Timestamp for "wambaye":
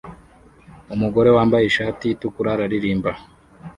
1.35-1.63